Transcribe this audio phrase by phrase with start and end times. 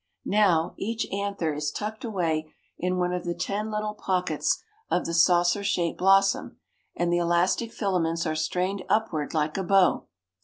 [0.25, 5.13] Now, each anther is tucked away in one of the ten little pockets of the
[5.13, 6.57] saucer shaped blossom
[6.95, 10.07] and the elastic filaments are strained upward like a bow.